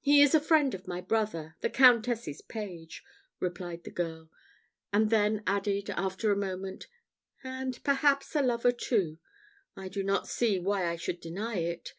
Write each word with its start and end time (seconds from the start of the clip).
"He 0.00 0.22
is 0.22 0.34
a 0.34 0.40
friend 0.40 0.74
of 0.74 0.88
my 0.88 1.02
brother, 1.02 1.56
the 1.60 1.68
Countess's 1.68 2.40
page," 2.40 3.04
replied 3.38 3.84
the 3.84 3.90
girl; 3.90 4.30
and 4.94 5.10
then 5.10 5.42
added, 5.46 5.90
after 5.90 6.32
a 6.32 6.36
moment, 6.36 6.86
"and, 7.44 7.78
perhaps, 7.84 8.34
a 8.34 8.40
lover 8.40 8.72
too. 8.72 9.18
I 9.76 9.88
do 9.88 10.02
not 10.02 10.26
see 10.26 10.58
why 10.58 10.86
I 10.86 10.96
should 10.96 11.20
deny 11.20 11.56
it. 11.58 11.92